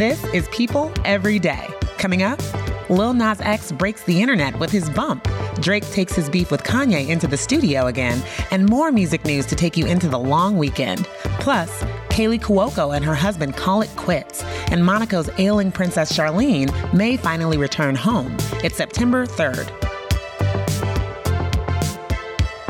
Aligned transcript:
This 0.00 0.24
is 0.32 0.48
People 0.48 0.90
Every 1.04 1.38
Day. 1.38 1.68
Coming 1.98 2.22
up, 2.22 2.40
Lil 2.88 3.12
Nas 3.12 3.38
X 3.42 3.70
breaks 3.70 4.02
the 4.04 4.22
internet 4.22 4.58
with 4.58 4.70
his 4.70 4.88
bump. 4.88 5.28
Drake 5.60 5.86
takes 5.90 6.14
his 6.14 6.30
beef 6.30 6.50
with 6.50 6.62
Kanye 6.62 7.10
into 7.10 7.26
the 7.26 7.36
studio 7.36 7.86
again, 7.86 8.24
and 8.50 8.66
more 8.66 8.90
music 8.92 9.26
news 9.26 9.44
to 9.44 9.54
take 9.54 9.76
you 9.76 9.84
into 9.84 10.08
the 10.08 10.18
long 10.18 10.56
weekend. 10.56 11.04
Plus, 11.40 11.82
Kaley 12.08 12.40
Cuoco 12.40 12.96
and 12.96 13.04
her 13.04 13.14
husband 13.14 13.58
call 13.58 13.82
it 13.82 13.90
quits, 13.96 14.42
and 14.70 14.82
Monaco's 14.82 15.28
ailing 15.38 15.70
Princess 15.70 16.10
Charlene 16.10 16.94
may 16.94 17.18
finally 17.18 17.58
return 17.58 17.94
home. 17.94 18.34
It's 18.64 18.76
September 18.76 19.26
3rd. 19.26 19.68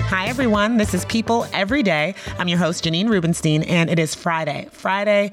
Hi, 0.09 0.27
everyone. 0.27 0.79
This 0.79 0.95
is 0.95 1.05
People 1.05 1.47
Every 1.53 1.85
Day. 1.85 2.17
I'm 2.41 2.49
your 2.49 2.59
host, 2.59 2.83
Janine 2.83 3.09
Rubenstein, 3.09 3.63
and 3.63 3.89
it 3.89 4.01
is 4.01 4.17
Friday. 4.17 4.67
Friday, 4.73 5.31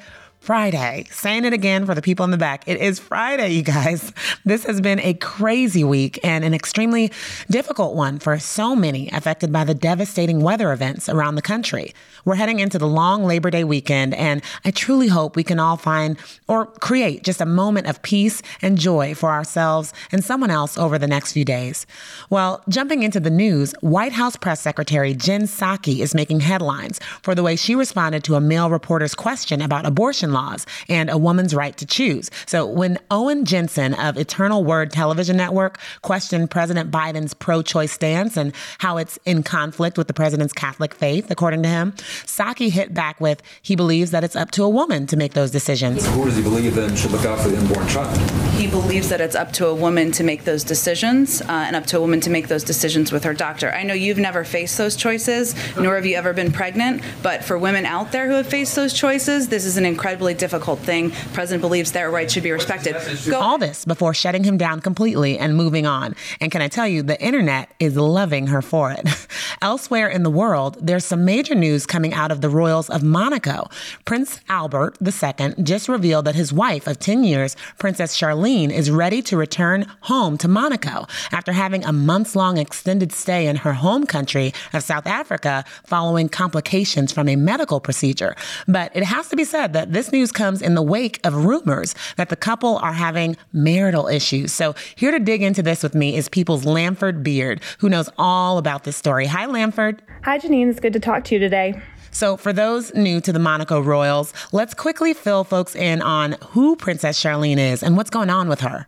Friday. 0.47 1.03
Saying 1.11 1.43
it 1.43 1.51
again 1.51 1.85
for 1.85 1.93
the 1.93 2.01
people 2.01 2.23
in 2.23 2.31
the 2.31 2.37
back. 2.37 2.63
It 2.69 2.79
is 2.79 2.99
Friday, 2.99 3.49
you 3.49 3.63
guys. 3.63 4.13
This 4.45 4.63
has 4.63 4.79
been 4.79 4.97
a 5.01 5.13
crazy 5.15 5.83
week 5.83 6.21
and 6.23 6.45
an 6.45 6.53
extremely 6.53 7.11
difficult 7.49 7.95
one 7.95 8.17
for 8.17 8.39
so 8.39 8.73
many 8.73 9.09
affected 9.09 9.51
by 9.51 9.65
the 9.65 9.73
devastating 9.73 10.39
weather 10.39 10.71
events 10.71 11.09
around 11.09 11.35
the 11.35 11.41
country. 11.41 11.93
We're 12.23 12.35
heading 12.35 12.61
into 12.61 12.77
the 12.77 12.87
long 12.87 13.25
Labor 13.25 13.51
Day 13.51 13.65
weekend, 13.65 14.13
and 14.13 14.41
I 14.63 14.71
truly 14.71 15.09
hope 15.09 15.35
we 15.35 15.43
can 15.43 15.59
all 15.59 15.75
find 15.75 16.17
or 16.47 16.67
create 16.67 17.23
just 17.23 17.41
a 17.41 17.45
moment 17.45 17.87
of 17.87 18.01
peace 18.01 18.41
and 18.61 18.77
joy 18.77 19.15
for 19.15 19.31
ourselves 19.31 19.93
and 20.13 20.23
someone 20.23 20.49
else 20.49 20.77
over 20.77 20.97
the 20.97 21.07
next 21.07 21.33
few 21.33 21.43
days. 21.43 21.85
Well, 22.29 22.63
jumping 22.69 23.03
into 23.03 23.19
the 23.19 23.29
news, 23.29 23.73
White 23.81 24.13
House 24.13 24.37
Press 24.37 24.61
Secretary 24.61 25.13
Jen 25.13 25.41
Psaki 25.41 25.99
is 25.99 26.15
making 26.15 26.39
headlines 26.39 27.01
for 27.21 27.35
the 27.35 27.43
way 27.43 27.57
she 27.57 27.75
responded 27.75 28.23
to 28.23 28.35
a 28.35 28.39
male 28.39 28.69
reporter's 28.69 29.13
question 29.13 29.61
about 29.61 29.85
abortion 29.85 30.36
laws 30.37 30.65
and 30.87 31.09
a 31.09 31.17
woman's 31.17 31.53
right 31.53 31.75
to 31.77 31.85
choose. 31.85 32.29
So 32.45 32.65
when 32.65 32.99
Owen 33.09 33.45
Jensen 33.45 33.93
of 33.95 34.17
Eternal 34.17 34.63
Word 34.63 34.91
Television 34.91 35.35
Network 35.37 35.79
questioned 36.01 36.51
President 36.51 36.91
Biden's 36.91 37.33
pro 37.33 37.61
choice 37.61 37.91
stance 37.91 38.37
and 38.37 38.53
how 38.79 38.97
it's 38.97 39.17
in 39.25 39.43
conflict 39.43 39.97
with 39.97 40.07
the 40.07 40.13
president's 40.13 40.53
Catholic 40.53 40.93
faith, 40.93 41.31
according 41.31 41.63
to 41.63 41.69
him, 41.69 41.93
Psaki 42.31 42.69
hit 42.69 42.93
back 42.93 43.19
with 43.19 43.41
he 43.61 43.75
believes 43.75 44.11
that 44.11 44.23
it's 44.23 44.35
up 44.35 44.51
to 44.51 44.63
a 44.63 44.69
woman 44.69 45.07
to 45.07 45.17
make 45.17 45.33
those 45.33 45.51
decisions. 45.51 46.05
Who 46.07 46.25
does 46.25 46.37
he 46.37 46.43
believe 46.43 46.75
then 46.75 46.95
should 46.95 47.11
look 47.11 47.25
out 47.25 47.39
for 47.39 47.49
the 47.49 47.57
unborn 47.57 47.87
child? 47.87 48.17
He 48.61 48.67
believes 48.67 49.09
that 49.09 49.21
it's 49.21 49.35
up 49.35 49.51
to 49.53 49.67
a 49.67 49.75
woman 49.75 50.11
to 50.13 50.23
make 50.23 50.43
those 50.43 50.63
decisions 50.63 51.41
uh, 51.41 51.65
and 51.67 51.75
up 51.75 51.85
to 51.87 51.97
a 51.97 52.01
woman 52.01 52.19
to 52.21 52.29
make 52.29 52.47
those 52.47 52.63
decisions 52.63 53.11
with 53.11 53.23
her 53.23 53.33
doctor. 53.33 53.71
I 53.71 53.83
know 53.83 53.93
you've 53.93 54.17
never 54.17 54.43
faced 54.43 54.77
those 54.77 54.95
choices, 54.95 55.55
nor 55.75 55.95
have 55.95 56.05
you 56.05 56.15
ever 56.15 56.33
been 56.33 56.51
pregnant, 56.51 57.03
but 57.23 57.43
for 57.43 57.57
women 57.57 57.85
out 57.85 58.11
there 58.11 58.27
who 58.27 58.33
have 58.33 58.47
faced 58.47 58.75
those 58.75 58.93
choices, 58.93 59.47
this 59.49 59.65
is 59.65 59.77
an 59.77 59.85
incredibly 59.85 60.26
difficult 60.33 60.79
thing. 60.79 61.09
The 61.09 61.29
president 61.33 61.61
believes 61.61 61.91
their 61.91 62.09
rights 62.11 62.33
should 62.33 62.43
be 62.43 62.51
respected. 62.51 62.95
Go- 63.29 63.39
All 63.39 63.57
this 63.57 63.85
before 63.85 64.13
shutting 64.13 64.43
him 64.43 64.57
down 64.57 64.81
completely 64.81 65.37
and 65.37 65.55
moving 65.55 65.85
on. 65.85 66.15
And 66.41 66.51
can 66.51 66.61
I 66.61 66.67
tell 66.67 66.87
you, 66.87 67.03
the 67.03 67.21
internet 67.21 67.69
is 67.79 67.95
loving 67.97 68.47
her 68.47 68.61
for 68.61 68.91
it. 68.91 69.07
Elsewhere 69.61 70.07
in 70.07 70.23
the 70.23 70.29
world, 70.29 70.77
there's 70.81 71.05
some 71.05 71.25
major 71.25 71.55
news 71.55 71.85
coming 71.85 72.13
out 72.13 72.31
of 72.31 72.41
the 72.41 72.49
royals 72.49 72.89
of 72.89 73.03
Monaco. 73.03 73.69
Prince 74.05 74.39
Albert 74.49 74.97
II 75.01 75.53
just 75.63 75.89
revealed 75.89 76.25
that 76.25 76.35
his 76.35 76.53
wife 76.53 76.87
of 76.87 76.99
10 76.99 77.23
years, 77.23 77.55
Princess 77.79 78.17
Charlene, 78.17 78.71
is 78.71 78.91
ready 78.91 79.21
to 79.23 79.37
return 79.37 79.85
home 80.01 80.37
to 80.37 80.47
Monaco 80.47 81.05
after 81.31 81.51
having 81.51 81.83
a 81.85 81.91
months 81.91 82.35
long 82.35 82.57
extended 82.57 83.11
stay 83.11 83.47
in 83.47 83.55
her 83.57 83.73
home 83.73 84.05
country 84.05 84.53
of 84.73 84.83
South 84.83 85.07
Africa 85.07 85.63
following 85.85 86.29
complications 86.29 87.11
from 87.11 87.27
a 87.27 87.35
medical 87.35 87.79
procedure. 87.79 88.35
But 88.67 88.95
it 88.95 89.03
has 89.03 89.27
to 89.29 89.35
be 89.35 89.43
said 89.43 89.73
that 89.73 89.93
this 89.93 90.06
news 90.11 90.31
comes 90.31 90.61
in 90.61 90.75
the 90.75 90.81
wake 90.81 91.19
of 91.23 91.45
rumors 91.45 91.95
that 92.15 92.29
the 92.29 92.35
couple 92.35 92.77
are 92.77 92.93
having 92.93 93.37
marital 93.53 94.07
issues. 94.07 94.51
So 94.53 94.75
here 94.95 95.11
to 95.11 95.19
dig 95.19 95.41
into 95.41 95.61
this 95.61 95.83
with 95.83 95.95
me 95.95 96.15
is 96.15 96.29
People's 96.29 96.65
Lamford 96.65 97.23
Beard, 97.23 97.61
who 97.79 97.89
knows 97.89 98.09
all 98.17 98.57
about 98.57 98.83
this 98.83 98.95
story. 98.95 99.25
Hi, 99.27 99.45
Lamford. 99.45 99.99
Hi, 100.23 100.39
Janine. 100.39 100.69
It's 100.69 100.79
good 100.79 100.93
to 100.93 100.99
talk 100.99 101.23
to 101.25 101.35
you 101.35 101.39
today. 101.39 101.81
So, 102.11 102.35
for 102.35 102.51
those 102.51 102.93
new 102.95 103.21
to 103.21 103.31
the 103.31 103.37
Monaco 103.37 103.79
Royals, 103.79 104.33
let's 104.51 104.73
quickly 104.73 105.13
fill 105.13 105.43
folks 105.43 105.75
in 105.75 106.01
on 106.01 106.35
who 106.49 106.75
Princess 106.75 107.21
Charlene 107.21 107.59
is 107.59 107.83
and 107.83 107.95
what's 107.95 108.09
going 108.09 108.31
on 108.31 108.49
with 108.49 108.61
her. 108.61 108.87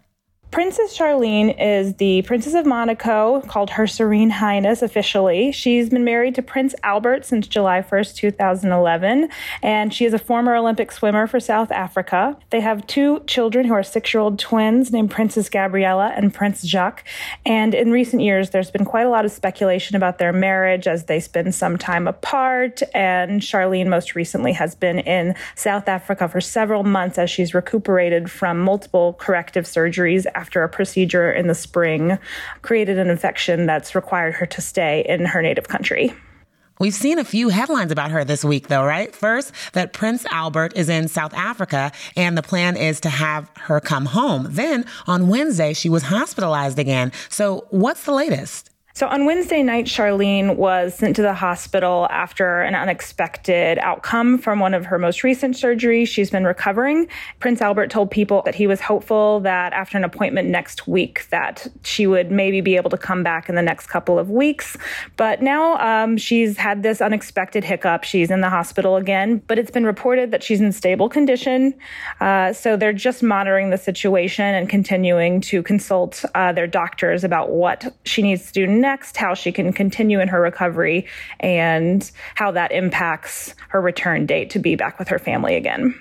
Princess 0.51 0.97
Charlene 0.97 1.55
is 1.59 1.93
the 1.95 2.23
Princess 2.23 2.55
of 2.55 2.65
Monaco, 2.65 3.41
called 3.41 3.69
Her 3.69 3.85
Serene 3.85 4.31
Highness 4.31 4.81
officially. 4.81 5.51
She's 5.51 5.91
been 5.91 6.03
married 6.03 6.33
to 6.35 6.41
Prince 6.41 6.73
Albert 6.81 7.23
since 7.23 7.47
July 7.47 7.83
1st, 7.83 8.15
2011, 8.15 9.29
and 9.61 9.93
she 9.93 10.05
is 10.05 10.13
a 10.13 10.17
former 10.17 10.55
Olympic 10.55 10.91
swimmer 10.91 11.27
for 11.27 11.39
South 11.39 11.71
Africa. 11.71 12.35
They 12.49 12.61
have 12.61 12.87
two 12.87 13.19
children 13.27 13.67
who 13.67 13.75
are 13.75 13.83
six 13.83 14.11
year 14.11 14.21
old 14.21 14.39
twins 14.39 14.91
named 14.91 15.11
Princess 15.11 15.49
Gabriella 15.49 16.13
and 16.15 16.33
Prince 16.33 16.63
Jacques. 16.63 17.05
And 17.45 17.75
in 17.75 17.91
recent 17.91 18.23
years, 18.23 18.49
there's 18.49 18.71
been 18.71 18.85
quite 18.85 19.05
a 19.05 19.09
lot 19.09 19.25
of 19.25 19.31
speculation 19.31 19.95
about 19.95 20.17
their 20.17 20.33
marriage 20.33 20.87
as 20.87 21.05
they 21.05 21.19
spend 21.19 21.53
some 21.53 21.77
time 21.77 22.07
apart. 22.07 22.81
And 22.95 23.41
Charlene, 23.41 23.87
most 23.87 24.15
recently, 24.15 24.53
has 24.53 24.73
been 24.73 24.97
in 24.97 25.35
South 25.53 25.87
Africa 25.87 26.27
for 26.27 26.41
several 26.41 26.83
months 26.83 27.19
as 27.19 27.29
she's 27.29 27.53
recuperated 27.53 28.31
from 28.31 28.59
multiple 28.59 29.13
corrective 29.13 29.65
surgeries 29.65 30.25
after 30.39 30.63
a 30.63 30.69
procedure 30.69 31.29
in 31.29 31.47
the 31.47 31.53
spring 31.53 32.17
created 32.61 32.97
an 32.97 33.09
infection 33.09 33.65
that's 33.65 33.93
required 33.93 34.33
her 34.35 34.45
to 34.45 34.61
stay 34.61 35.05
in 35.07 35.25
her 35.25 35.41
native 35.41 35.67
country. 35.67 36.13
We've 36.79 36.93
seen 36.93 37.19
a 37.19 37.25
few 37.25 37.49
headlines 37.49 37.91
about 37.91 38.11
her 38.11 38.23
this 38.23 38.45
week, 38.45 38.69
though, 38.69 38.85
right? 38.85 39.13
First, 39.13 39.51
that 39.73 39.91
Prince 39.91 40.25
Albert 40.27 40.77
is 40.77 40.87
in 40.87 41.09
South 41.09 41.33
Africa 41.33 41.91
and 42.15 42.37
the 42.37 42.41
plan 42.41 42.77
is 42.77 43.01
to 43.01 43.09
have 43.09 43.51
her 43.57 43.81
come 43.81 44.05
home. 44.05 44.47
Then 44.49 44.85
on 45.05 45.27
Wednesday, 45.27 45.73
she 45.73 45.89
was 45.89 46.03
hospitalized 46.03 46.79
again. 46.79 47.11
So, 47.27 47.67
what's 47.69 48.05
the 48.05 48.13
latest? 48.13 48.68
So 48.95 49.07
on 49.07 49.25
Wednesday 49.25 49.61
night, 49.61 49.85
Charlene 49.85 50.55
was 50.55 50.95
sent 50.95 51.15
to 51.17 51.21
the 51.21 51.33
hospital 51.33 52.07
after 52.09 52.61
an 52.61 52.73
unexpected 52.73 53.77
outcome 53.79 54.39
from 54.39 54.59
one 54.59 54.73
of 54.73 54.85
her 54.85 54.97
most 54.97 55.23
recent 55.23 55.55
surgeries. 55.55 56.07
She's 56.07 56.31
been 56.31 56.43
recovering. 56.43 57.07
Prince 57.39 57.61
Albert 57.61 57.91
told 57.91 58.09
people 58.09 58.41
that 58.45 58.55
he 58.55 58.65
was 58.65 58.81
hopeful 58.81 59.41
that 59.41 59.73
after 59.73 59.95
an 59.97 60.03
appointment 60.03 60.49
next 60.49 60.87
week 60.87 61.29
that 61.29 61.67
she 61.83 62.07
would 62.07 62.31
maybe 62.31 62.61
be 62.61 62.75
able 62.75 62.89
to 62.89 62.97
come 62.97 63.21
back 63.23 63.47
in 63.47 63.53
the 63.53 63.61
next 63.61 63.87
couple 63.87 64.17
of 64.17 64.31
weeks. 64.31 64.75
But 65.17 65.41
now 65.43 65.77
um, 65.77 66.17
she's 66.17 66.57
had 66.57 66.81
this 66.81 66.99
unexpected 66.99 67.63
hiccup. 67.63 68.03
She's 68.03 68.31
in 68.31 68.41
the 68.41 68.49
hospital 68.49 68.95
again, 68.95 69.41
but 69.47 69.59
it's 69.59 69.71
been 69.71 69.85
reported 69.85 70.31
that 70.31 70.41
she's 70.41 70.59
in 70.59 70.71
stable 70.71 71.09
condition. 71.09 71.75
Uh, 72.19 72.53
so 72.53 72.75
they're 72.75 72.91
just 72.91 73.21
monitoring 73.21 73.69
the 73.69 73.77
situation 73.77 74.45
and 74.45 74.67
continuing 74.67 75.41
to 75.41 75.61
consult 75.61 76.25
uh, 76.33 76.51
their 76.51 76.67
doctors 76.67 77.23
about 77.23 77.51
what 77.51 77.95
she 78.03 78.23
needs 78.23 78.47
to 78.47 78.53
do 78.53 78.78
next 78.79 79.17
how 79.17 79.33
she 79.33 79.51
can 79.51 79.71
continue 79.73 80.19
in 80.19 80.27
her 80.27 80.41
recovery, 80.41 81.05
and 81.39 82.09
how 82.35 82.51
that 82.51 82.71
impacts 82.71 83.55
her 83.69 83.81
return 83.81 84.25
date 84.25 84.49
to 84.51 84.59
be 84.59 84.75
back 84.75 84.99
with 84.99 85.07
her 85.07 85.19
family 85.19 85.55
again. 85.55 85.93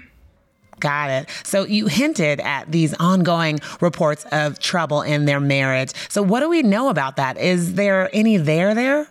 Got 0.81 1.11
it. 1.11 1.29
So 1.43 1.65
you 1.65 1.89
hinted 1.89 2.41
at 2.41 2.71
these 2.71 2.95
ongoing 2.95 3.59
reports 3.81 4.25
of 4.31 4.61
trouble 4.61 5.03
in 5.03 5.25
their 5.25 5.41
marriage. 5.41 5.93
So 6.09 6.23
what 6.23 6.41
do 6.41 6.49
we 6.49 6.63
know 6.63 6.89
about 6.89 7.17
that? 7.17 7.37
Is 7.37 7.75
there 7.75 8.09
any 8.13 8.37
there 8.37 8.75
there? 8.75 9.09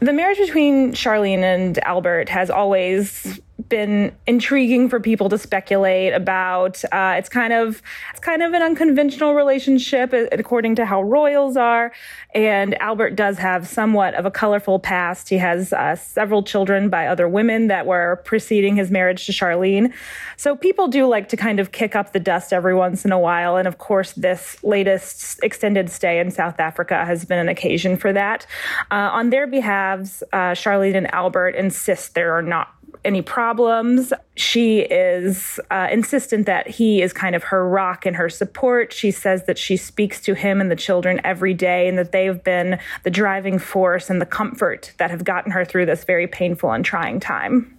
The 0.00 0.12
marriage 0.12 0.38
between 0.38 0.92
Charlene 0.92 1.42
and 1.42 1.78
Albert 1.84 2.28
has 2.28 2.50
always 2.50 3.40
been 3.68 4.14
intriguing 4.26 4.88
for 4.88 5.00
people 5.00 5.28
to 5.28 5.38
speculate 5.38 6.12
about. 6.12 6.82
Uh, 6.92 7.14
it's 7.16 7.28
kind 7.28 7.52
of 7.52 7.82
it's 8.10 8.20
kind 8.20 8.42
of 8.42 8.52
an 8.52 8.62
unconventional 8.62 9.34
relationship 9.34 10.12
according 10.32 10.74
to 10.76 10.84
how 10.84 11.02
royals 11.02 11.56
are, 11.56 11.92
and 12.34 12.80
Albert 12.80 13.16
does 13.16 13.38
have 13.38 13.66
somewhat 13.66 14.14
of 14.14 14.26
a 14.26 14.30
colorful 14.30 14.78
past. 14.78 15.28
He 15.28 15.38
has 15.38 15.72
uh, 15.72 15.96
several 15.96 16.42
children 16.42 16.88
by 16.88 17.06
other 17.06 17.28
women 17.28 17.68
that 17.68 17.86
were 17.86 18.20
preceding 18.24 18.76
his 18.76 18.90
marriage 18.90 19.26
to 19.26 19.32
Charlene. 19.32 19.92
So 20.36 20.56
people 20.56 20.88
do 20.88 21.06
like 21.06 21.28
to 21.28 21.36
kind 21.36 21.60
of 21.60 21.72
kick 21.72 21.94
up 21.94 22.12
the 22.12 22.20
dust 22.20 22.52
every 22.52 22.74
once 22.74 23.04
in 23.04 23.12
a 23.12 23.18
while, 23.18 23.56
and 23.56 23.68
of 23.68 23.78
course, 23.78 24.12
this 24.12 24.62
latest 24.62 25.40
extended 25.42 25.90
stay 25.90 26.18
in 26.18 26.30
South 26.30 26.58
Africa 26.58 27.04
has 27.04 27.24
been 27.24 27.38
an 27.38 27.48
occasion 27.48 27.96
for 27.96 28.12
that. 28.12 28.46
Uh, 28.90 29.10
on 29.12 29.30
their 29.30 29.46
behalves, 29.46 30.22
uh, 30.32 30.52
Charlene 30.52 30.96
and 30.96 31.12
Albert 31.14 31.50
insist 31.50 32.14
there 32.14 32.32
are 32.32 32.42
not 32.42 32.68
any 33.04 33.22
problems. 33.22 34.12
She 34.36 34.80
is 34.80 35.60
uh, 35.70 35.88
insistent 35.90 36.46
that 36.46 36.68
he 36.68 37.02
is 37.02 37.12
kind 37.12 37.34
of 37.34 37.44
her 37.44 37.68
rock 37.68 38.06
and 38.06 38.16
her 38.16 38.28
support. 38.28 38.92
She 38.92 39.10
says 39.10 39.46
that 39.46 39.58
she 39.58 39.76
speaks 39.76 40.20
to 40.22 40.34
him 40.34 40.60
and 40.60 40.70
the 40.70 40.76
children 40.76 41.20
every 41.24 41.54
day 41.54 41.88
and 41.88 41.98
that 41.98 42.12
they've 42.12 42.42
been 42.42 42.78
the 43.02 43.10
driving 43.10 43.58
force 43.58 44.10
and 44.10 44.20
the 44.20 44.26
comfort 44.26 44.92
that 44.98 45.10
have 45.10 45.24
gotten 45.24 45.52
her 45.52 45.64
through 45.64 45.86
this 45.86 46.04
very 46.04 46.26
painful 46.26 46.70
and 46.72 46.84
trying 46.84 47.20
time. 47.20 47.78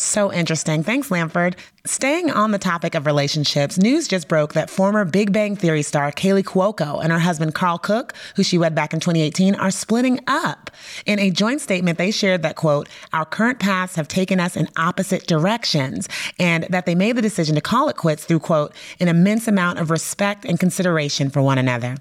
So 0.00 0.32
interesting. 0.32 0.82
Thanks, 0.82 1.10
Lamford. 1.10 1.56
Staying 1.84 2.30
on 2.30 2.52
the 2.52 2.58
topic 2.58 2.94
of 2.94 3.04
relationships, 3.04 3.76
news 3.76 4.08
just 4.08 4.28
broke 4.28 4.54
that 4.54 4.70
former 4.70 5.04
Big 5.04 5.30
Bang 5.30 5.56
Theory 5.56 5.82
star 5.82 6.10
Kaley 6.10 6.42
Cuoco 6.42 7.02
and 7.02 7.12
her 7.12 7.18
husband 7.18 7.54
Karl 7.54 7.76
Cook, 7.76 8.14
who 8.36 8.42
she 8.42 8.56
wed 8.56 8.74
back 8.74 8.94
in 8.94 9.00
2018, 9.00 9.54
are 9.56 9.70
splitting 9.70 10.20
up. 10.26 10.70
In 11.04 11.18
a 11.18 11.30
joint 11.30 11.60
statement, 11.60 11.98
they 11.98 12.10
shared 12.10 12.40
that, 12.42 12.56
quote, 12.56 12.88
our 13.12 13.26
current 13.26 13.58
paths 13.58 13.94
have 13.96 14.08
taken 14.08 14.40
us 14.40 14.56
in 14.56 14.68
opposite 14.78 15.26
directions, 15.26 16.08
and 16.38 16.64
that 16.64 16.86
they 16.86 16.94
made 16.94 17.16
the 17.16 17.22
decision 17.22 17.54
to 17.54 17.60
call 17.60 17.90
it 17.90 17.96
quits 17.96 18.24
through, 18.24 18.40
quote, 18.40 18.74
an 19.00 19.08
immense 19.08 19.48
amount 19.48 19.78
of 19.78 19.90
respect 19.90 20.46
and 20.46 20.58
consideration 20.58 21.28
for 21.28 21.42
one 21.42 21.58
another. 21.58 21.96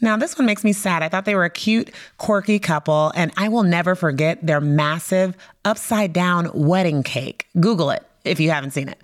Now, 0.00 0.16
this 0.16 0.38
one 0.38 0.46
makes 0.46 0.64
me 0.64 0.72
sad. 0.72 1.02
I 1.02 1.08
thought 1.08 1.24
they 1.24 1.34
were 1.34 1.44
a 1.44 1.50
cute, 1.50 1.90
quirky 2.18 2.58
couple, 2.58 3.12
and 3.14 3.32
I 3.36 3.48
will 3.48 3.62
never 3.62 3.94
forget 3.94 4.46
their 4.46 4.60
massive 4.60 5.36
upside 5.68 6.14
down 6.14 6.50
wedding 6.54 7.02
cake. 7.02 7.46
Google 7.60 7.90
it 7.90 8.02
if 8.24 8.40
you 8.40 8.50
haven't 8.50 8.70
seen 8.70 8.88
it. 8.88 8.98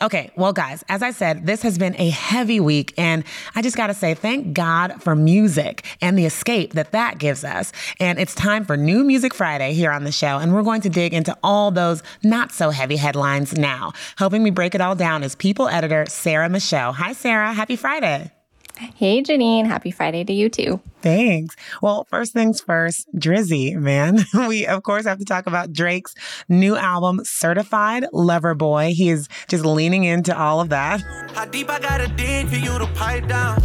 Okay, 0.00 0.30
well, 0.36 0.52
guys, 0.52 0.82
as 0.88 1.02
I 1.02 1.10
said, 1.10 1.46
this 1.46 1.62
has 1.62 1.78
been 1.78 1.94
a 1.98 2.08
heavy 2.10 2.58
week, 2.58 2.94
and 2.96 3.22
I 3.54 3.62
just 3.62 3.76
got 3.76 3.88
to 3.88 3.94
say, 3.94 4.14
thank 4.14 4.54
God 4.54 5.02
for 5.02 5.14
music 5.14 5.84
and 6.00 6.18
the 6.18 6.24
escape 6.24 6.72
that 6.72 6.92
that 6.92 7.18
gives 7.18 7.44
us. 7.44 7.72
And 8.00 8.18
it's 8.18 8.34
time 8.34 8.64
for 8.64 8.76
New 8.76 9.04
Music 9.04 9.34
Friday 9.34 9.72
here 9.74 9.92
on 9.92 10.04
the 10.04 10.12
show, 10.12 10.38
and 10.38 10.54
we're 10.54 10.62
going 10.62 10.80
to 10.82 10.90
dig 10.90 11.12
into 11.14 11.36
all 11.42 11.70
those 11.70 12.02
not 12.22 12.52
so 12.52 12.70
heavy 12.70 12.96
headlines 12.96 13.56
now. 13.56 13.92
Helping 14.16 14.42
me 14.42 14.50
break 14.50 14.74
it 14.74 14.80
all 14.80 14.94
down 14.94 15.22
is 15.22 15.34
People 15.34 15.68
editor 15.68 16.06
Sarah 16.08 16.48
Michelle. 16.48 16.92
Hi, 16.94 17.12
Sarah. 17.12 17.52
Happy 17.52 17.76
Friday. 17.76 18.32
Hey, 18.78 19.22
Janine. 19.22 19.66
Happy 19.66 19.90
Friday 19.90 20.24
to 20.24 20.32
you 20.32 20.48
too. 20.48 20.80
Thanks. 21.02 21.56
Well, 21.80 22.04
first 22.04 22.32
things 22.32 22.60
first, 22.60 23.06
Drizzy, 23.16 23.74
man. 23.74 24.24
We, 24.34 24.66
of 24.66 24.82
course, 24.82 25.06
have 25.06 25.18
to 25.18 25.24
talk 25.24 25.46
about 25.46 25.72
Drake's 25.72 26.14
new 26.48 26.76
album, 26.76 27.20
Certified 27.24 28.06
Lover 28.12 28.54
Boy. 28.54 28.92
He 28.94 29.08
is 29.08 29.28
just 29.48 29.64
leaning 29.64 30.04
into 30.04 30.36
all 30.36 30.60
of 30.60 30.68
that. 30.68 31.00
How 31.34 31.46
deep 31.46 31.70
I 31.70 31.80
gotta 31.80 32.08
dig 32.08 32.48
for 32.48 32.56
you 32.56 32.78
to 32.78 32.86
pipe 32.94 33.26
down? 33.28 33.62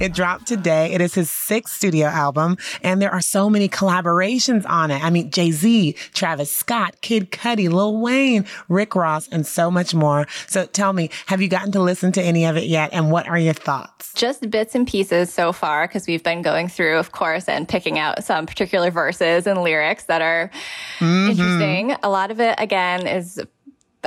It 0.00 0.12
dropped 0.12 0.46
today. 0.46 0.92
It 0.92 1.00
is 1.00 1.14
his 1.14 1.30
sixth 1.30 1.74
studio 1.76 2.06
album, 2.06 2.56
and 2.82 3.00
there 3.00 3.10
are 3.10 3.20
so 3.20 3.50
many 3.50 3.68
collaborations 3.68 4.68
on 4.68 4.90
it. 4.90 5.02
I 5.02 5.10
mean, 5.10 5.30
Jay 5.30 5.50
Z, 5.50 5.92
Travis 6.12 6.50
Scott, 6.50 7.00
Kid 7.00 7.30
Cudi, 7.30 7.70
Lil 7.70 8.00
Wayne, 8.00 8.46
Rick 8.68 8.94
Ross, 8.94 9.28
and 9.28 9.46
so 9.46 9.70
much 9.70 9.94
more. 9.94 10.26
So 10.46 10.66
tell 10.66 10.92
me, 10.92 11.10
have 11.26 11.40
you 11.42 11.48
gotten 11.48 11.72
to 11.72 11.82
listen 11.82 12.12
to 12.12 12.22
any 12.22 12.44
of 12.44 12.56
it 12.56 12.64
yet, 12.64 12.90
and 12.92 13.10
what 13.10 13.28
are 13.28 13.38
your 13.38 13.54
thoughts? 13.54 14.12
Just 14.14 14.48
bits 14.50 14.74
and 14.74 14.86
pieces 14.86 15.32
so 15.32 15.52
far, 15.52 15.86
because 15.86 16.06
we've 16.06 16.22
been 16.22 16.42
going 16.42 16.68
through, 16.68 16.98
of 16.98 17.12
course, 17.12 17.48
and 17.48 17.68
picking 17.68 17.98
out 17.98 18.24
some 18.24 18.46
particular 18.46 18.90
verses 18.90 19.46
and 19.46 19.62
lyrics 19.62 20.04
that 20.04 20.22
are 20.22 20.50
mm-hmm. 20.98 21.30
interesting. 21.30 21.96
A 22.02 22.08
lot 22.08 22.30
of 22.30 22.40
it, 22.40 22.54
again, 22.58 23.06
is 23.06 23.40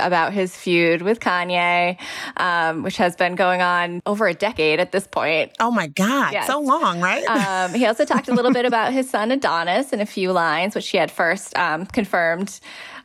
about 0.00 0.32
his 0.32 0.56
feud 0.56 1.02
with 1.02 1.20
Kanye, 1.20 1.98
um, 2.36 2.82
which 2.82 2.96
has 2.96 3.16
been 3.16 3.34
going 3.34 3.62
on 3.62 4.02
over 4.06 4.26
a 4.26 4.34
decade 4.34 4.80
at 4.80 4.92
this 4.92 5.06
point. 5.06 5.52
Oh 5.60 5.70
my 5.70 5.86
God, 5.86 6.32
yes. 6.32 6.46
so 6.46 6.60
long, 6.60 7.00
right? 7.00 7.24
um, 7.26 7.74
he 7.74 7.86
also 7.86 8.04
talked 8.04 8.28
a 8.28 8.34
little 8.34 8.52
bit 8.52 8.64
about 8.64 8.92
his 8.92 9.08
son 9.08 9.30
Adonis 9.30 9.92
in 9.92 10.00
a 10.00 10.06
few 10.06 10.32
lines, 10.32 10.74
which 10.74 10.88
he 10.88 10.98
had 10.98 11.10
first 11.10 11.56
um, 11.56 11.86
confirmed 11.86 12.60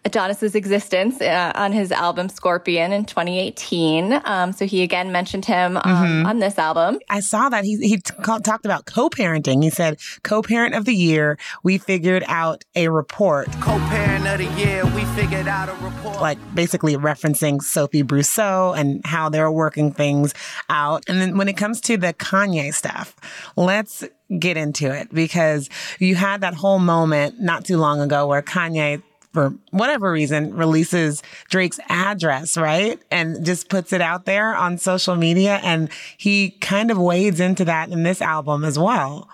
Adonis's 0.05 0.53
existence 0.53 1.19
uh, 1.19 1.51
on 1.55 1.71
his 1.71 1.91
album 1.91 2.29
Scorpion 2.29 2.93
in 2.93 3.05
2018. 3.05 4.21
Um, 4.23 4.53
so 4.53 4.65
he 4.65 4.83
again 4.83 5.11
mentioned 5.11 5.45
him 5.45 5.77
um, 5.77 5.83
mm-hmm. 5.83 6.25
on 6.27 6.39
this 6.39 6.59
album. 6.59 6.99
I 7.09 7.19
saw 7.19 7.49
that 7.49 7.65
he 7.65 7.77
he 7.77 7.97
t- 7.97 8.13
talked 8.23 8.65
about 8.65 8.85
co-parenting. 8.85 9.63
He 9.63 9.71
said 9.71 9.99
co-parent 10.23 10.75
of 10.75 10.85
the 10.85 10.95
year. 10.95 11.37
We 11.63 11.79
figured 11.79 12.23
out 12.27 12.63
a 12.75 12.89
report. 12.89 13.51
Co-parent 13.61 14.14
the 14.37 14.45
year. 14.55 14.85
We 14.85 15.05
figured 15.15 15.47
out 15.47 15.69
a 15.69 15.73
report. 15.73 16.21
Like 16.21 16.37
basically 16.55 16.95
referencing 16.95 17.61
Sophie 17.61 18.01
Brussaux 18.01 18.73
and 18.73 19.05
how 19.05 19.29
they're 19.29 19.51
working 19.51 19.91
things 19.91 20.33
out. 20.69 21.03
And 21.07 21.21
then 21.21 21.37
when 21.37 21.47
it 21.47 21.57
comes 21.57 21.81
to 21.81 21.97
the 21.97 22.13
Kanye 22.13 22.73
stuff, 22.73 23.15
let's 23.55 24.03
get 24.39 24.57
into 24.57 24.91
it 24.91 25.13
because 25.13 25.69
you 25.99 26.15
had 26.15 26.41
that 26.41 26.55
whole 26.55 26.79
moment 26.79 27.39
not 27.39 27.65
too 27.65 27.77
long 27.77 28.01
ago 28.01 28.27
where 28.27 28.41
Kanye 28.41 29.01
for 29.35 29.53
whatever 29.71 30.13
reason, 30.13 30.55
releases 30.55 31.21
Drake's 31.49 31.79
address, 31.89 32.55
right? 32.55 32.97
And 33.11 33.45
just 33.45 33.67
puts 33.67 33.91
it 33.91 33.99
out 33.99 34.23
there 34.23 34.55
on 34.55 34.77
social 34.77 35.17
media. 35.17 35.59
And 35.61 35.89
he 36.17 36.51
kind 36.61 36.89
of 36.89 36.97
wades 36.97 37.41
into 37.41 37.65
that 37.65 37.89
in 37.89 38.03
this 38.03 38.21
album 38.21 38.63
as 38.63 38.79
well. 38.79 39.29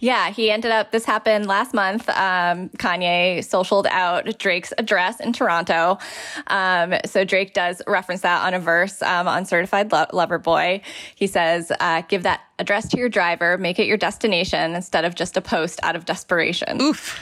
Yeah, 0.00 0.30
he 0.30 0.50
ended 0.50 0.70
up, 0.70 0.92
this 0.92 1.04
happened 1.04 1.46
last 1.46 1.74
month. 1.74 2.08
Um, 2.08 2.68
Kanye 2.70 3.38
socialed 3.38 3.86
out 3.86 4.38
Drake's 4.38 4.72
address 4.78 5.20
in 5.20 5.32
Toronto. 5.32 5.98
Um, 6.48 6.94
so 7.04 7.24
Drake 7.24 7.54
does 7.54 7.82
reference 7.86 8.22
that 8.22 8.44
on 8.44 8.54
a 8.54 8.58
verse 8.58 9.02
um, 9.02 9.28
on 9.28 9.44
Certified 9.44 9.92
Lo- 9.92 10.06
Lover 10.12 10.38
Boy. 10.38 10.82
He 11.14 11.26
says, 11.26 11.72
uh, 11.80 12.02
give 12.08 12.22
that 12.24 12.40
address 12.58 12.88
to 12.88 12.96
your 12.96 13.08
driver, 13.08 13.58
make 13.58 13.78
it 13.78 13.86
your 13.86 13.96
destination 13.96 14.74
instead 14.74 15.04
of 15.04 15.14
just 15.14 15.36
a 15.36 15.40
post 15.40 15.80
out 15.82 15.96
of 15.96 16.04
desperation. 16.04 16.80
Oof. 16.80 17.20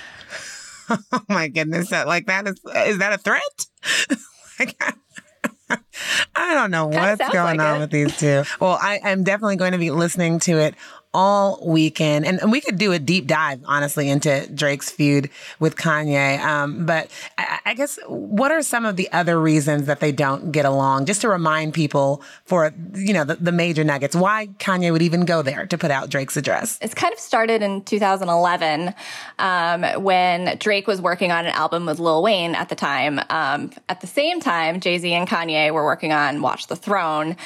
oh 1.13 1.23
my 1.29 1.49
goodness. 1.49 1.91
Like 1.91 2.27
that 2.27 2.49
is, 2.49 2.61
is 2.87 2.99
that 2.99 3.13
a 3.13 3.19
threat? 3.19 4.19
I 6.35 6.55
don't 6.55 6.71
know 6.71 6.87
what's 6.87 7.29
going 7.33 7.59
like 7.59 7.61
on 7.61 7.77
it. 7.77 7.81
with 7.81 7.91
these 7.91 8.17
two. 8.17 8.43
Well, 8.61 8.79
I 8.81 9.01
am 9.03 9.25
definitely 9.25 9.57
going 9.57 9.73
to 9.73 9.79
be 9.79 9.91
listening 9.91 10.39
to 10.41 10.59
it 10.59 10.75
all 11.13 11.59
weekend. 11.65 12.25
And, 12.25 12.41
and 12.41 12.53
we 12.53 12.61
could 12.61 12.79
do 12.79 12.93
a 12.93 12.99
deep 12.99 13.27
dive, 13.27 13.61
honestly, 13.65 14.09
into 14.09 14.49
Drake's 14.55 14.91
feud 14.91 15.29
with 15.59 15.75
Kanye. 15.75 16.39
Um, 16.39 16.87
but 16.87 17.11
I, 17.37 17.59
I, 17.67 17.75
guess 17.75 17.99
what 18.07 18.53
are 18.53 18.63
some 18.63 18.85
of 18.85 18.95
the 18.95 19.11
other 19.13 19.41
reasons 19.41 19.87
that 19.87 19.99
they 19.99 20.13
don't 20.13 20.53
get 20.53 20.65
along? 20.65 21.07
Just 21.07 21.23
to 21.23 21.29
remind 21.29 21.75
people 21.75 22.23
for, 22.45 22.73
you 22.95 23.13
know, 23.13 23.25
the, 23.25 23.35
the 23.37 23.51
major 23.51 23.83
nuggets, 23.83 24.15
why 24.15 24.47
Kanye 24.59 24.93
would 24.93 25.03
even 25.03 25.25
go 25.25 25.43
there 25.43 25.67
to 25.67 25.77
put 25.77 25.91
out 25.91 26.11
Drake's 26.11 26.37
address. 26.37 26.79
It's 26.81 26.95
kind 26.95 27.13
of 27.13 27.19
started 27.19 27.61
in 27.61 27.83
2011 27.83 28.95
um, 29.41 29.83
when 30.03 30.57
Drake 30.59 30.87
was 30.87 31.01
working 31.01 31.33
on 31.33 31.45
an 31.45 31.53
album 31.53 31.87
with 31.87 31.99
Lil 31.99 32.23
Wayne 32.23 32.55
at 32.55 32.69
the 32.69 32.77
time. 32.77 33.21
Um, 33.31 33.73
at 33.89 34.01
the 34.01 34.07
same 34.07 34.39
time, 34.39 34.79
Jay 34.79 34.99
Z 34.99 35.13
and 35.13 35.29
Kanye 35.29 35.73
were 35.75 35.85
working 35.85 36.13
on 36.13 36.41
Watch 36.41 36.69
the 36.69 36.77
Throne. 36.77 37.37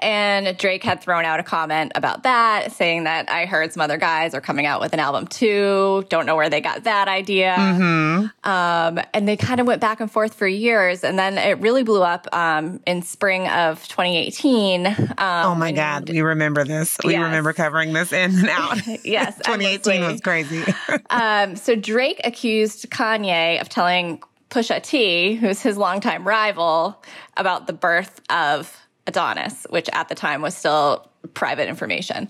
And 0.00 0.56
Drake 0.56 0.84
had 0.84 1.00
thrown 1.00 1.24
out 1.24 1.40
a 1.40 1.42
comment 1.42 1.92
about 1.94 2.22
that, 2.22 2.72
saying 2.72 3.04
that 3.04 3.30
I 3.30 3.46
heard 3.46 3.72
some 3.72 3.80
other 3.80 3.96
guys 3.96 4.34
are 4.34 4.40
coming 4.40 4.66
out 4.66 4.80
with 4.80 4.92
an 4.92 5.00
album 5.00 5.26
too. 5.26 6.04
Don't 6.08 6.26
know 6.26 6.36
where 6.36 6.48
they 6.48 6.60
got 6.60 6.84
that 6.84 7.08
idea. 7.08 7.54
Mm-hmm. 7.58 8.48
Um, 8.48 9.04
and 9.12 9.26
they 9.26 9.36
kind 9.36 9.60
of 9.60 9.66
went 9.66 9.80
back 9.80 10.00
and 10.00 10.10
forth 10.10 10.34
for 10.34 10.46
years. 10.46 11.02
And 11.02 11.18
then 11.18 11.36
it 11.36 11.58
really 11.60 11.82
blew 11.82 12.02
up 12.02 12.28
um, 12.32 12.80
in 12.86 13.02
spring 13.02 13.48
of 13.48 13.86
2018. 13.88 14.86
Um, 14.86 14.96
oh 15.18 15.54
my 15.54 15.72
God. 15.72 16.08
We 16.08 16.20
remember 16.20 16.64
this. 16.64 16.96
We 17.04 17.12
yes. 17.12 17.22
remember 17.22 17.52
covering 17.52 17.92
this 17.92 18.12
in 18.12 18.38
and 18.38 18.48
out. 18.48 18.86
yes. 19.04 19.36
2018 19.44 20.02
was 20.02 20.20
crazy. 20.20 20.64
Um, 21.10 21.56
so 21.56 21.74
Drake 21.74 22.20
accused 22.24 22.90
Kanye 22.90 23.60
of 23.60 23.68
telling 23.68 24.22
Pusha 24.50 24.82
T, 24.82 25.34
who's 25.34 25.62
his 25.62 25.76
longtime 25.76 26.26
rival, 26.26 27.02
about 27.36 27.66
the 27.66 27.72
birth 27.72 28.20
of 28.30 28.87
Adonis, 29.08 29.66
which 29.70 29.88
at 29.92 30.08
the 30.08 30.14
time 30.14 30.42
was 30.42 30.56
still 30.56 31.10
private 31.34 31.68
information. 31.68 32.28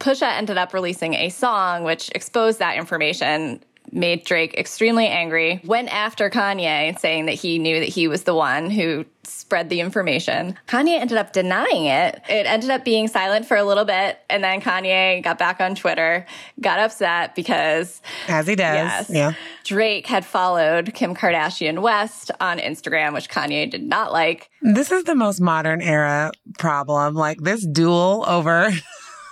Pusha 0.00 0.30
ended 0.36 0.58
up 0.58 0.74
releasing 0.74 1.14
a 1.14 1.28
song 1.28 1.84
which 1.84 2.10
exposed 2.14 2.58
that 2.58 2.76
information 2.76 3.62
made 3.96 4.24
Drake 4.24 4.54
extremely 4.54 5.08
angry, 5.08 5.60
went 5.64 5.88
after 5.88 6.30
Kanye, 6.30 6.98
saying 6.98 7.26
that 7.26 7.32
he 7.32 7.58
knew 7.58 7.80
that 7.80 7.88
he 7.88 8.06
was 8.06 8.24
the 8.24 8.34
one 8.34 8.70
who 8.70 9.04
spread 9.24 9.70
the 9.70 9.80
information. 9.80 10.56
Kanye 10.68 11.00
ended 11.00 11.18
up 11.18 11.32
denying 11.32 11.86
it. 11.86 12.22
It 12.28 12.46
ended 12.46 12.70
up 12.70 12.84
being 12.84 13.08
silent 13.08 13.46
for 13.46 13.56
a 13.56 13.64
little 13.64 13.84
bit, 13.84 14.20
and 14.30 14.44
then 14.44 14.60
Kanye 14.60 15.22
got 15.22 15.38
back 15.38 15.60
on 15.60 15.74
Twitter, 15.74 16.26
got 16.60 16.78
upset 16.78 17.34
because. 17.34 18.00
As 18.28 18.46
he 18.46 18.54
does. 18.54 18.76
Yes. 18.76 19.10
Yeah. 19.10 19.32
Drake 19.64 20.06
had 20.06 20.24
followed 20.24 20.94
Kim 20.94 21.14
Kardashian 21.14 21.80
West 21.80 22.30
on 22.38 22.58
Instagram, 22.58 23.14
which 23.14 23.28
Kanye 23.28 23.68
did 23.68 23.82
not 23.82 24.12
like. 24.12 24.50
This 24.62 24.92
is 24.92 25.04
the 25.04 25.14
most 25.14 25.40
modern 25.40 25.80
era 25.80 26.30
problem. 26.58 27.14
Like 27.14 27.40
this 27.40 27.66
duel 27.66 28.24
over. 28.28 28.70